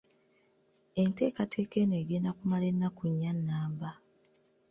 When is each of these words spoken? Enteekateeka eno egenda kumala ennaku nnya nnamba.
Enteekateeka 1.01 1.75
eno 1.83 1.95
egenda 2.01 2.31
kumala 2.37 2.65
ennaku 2.71 3.03
nnya 3.11 3.31
nnamba. 3.37 3.91